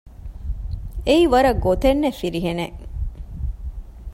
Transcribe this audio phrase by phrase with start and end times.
[1.05, 2.77] އެއީ ވަރަށް ގޮތެއްނެތް ފިރިހެނެއް